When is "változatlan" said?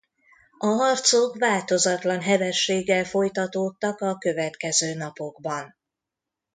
1.37-2.21